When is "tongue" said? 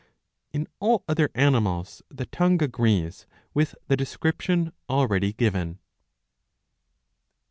2.25-2.63